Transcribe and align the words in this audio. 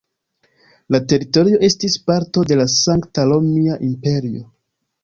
La 0.95 1.01
teritorio 1.13 1.59
estis 1.69 1.99
parto 2.09 2.47
de 2.53 2.59
la 2.63 2.69
Sankta 2.79 3.31
Romia 3.35 3.79
Imperio. 3.93 4.47